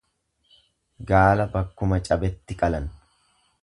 Gaala 1.11 1.47
bakkuma.cabetti 1.53 2.61
qalan. 2.65 2.93